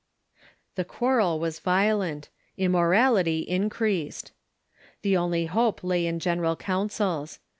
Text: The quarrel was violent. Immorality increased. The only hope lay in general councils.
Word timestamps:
The 0.73 0.83
quarrel 0.83 1.39
was 1.39 1.59
violent. 1.59 2.29
Immorality 2.57 3.41
increased. 3.47 4.31
The 5.03 5.15
only 5.15 5.45
hope 5.45 5.83
lay 5.83 6.07
in 6.07 6.17
general 6.19 6.55
councils. 6.55 7.37